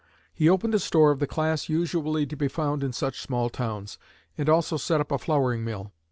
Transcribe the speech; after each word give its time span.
He 0.33 0.49
opened 0.49 0.73
a 0.73 0.79
store 0.79 1.11
of 1.11 1.19
the 1.19 1.27
class 1.27 1.69
usually 1.69 2.25
to 2.25 2.35
be 2.35 2.47
found 2.47 2.83
in 2.83 2.91
such 2.91 3.21
small 3.21 3.51
towns, 3.51 3.99
and 4.35 4.49
also 4.49 4.75
set 4.75 4.99
up 4.99 5.11
a 5.11 5.19
flouring 5.19 5.63
mill. 5.63 5.91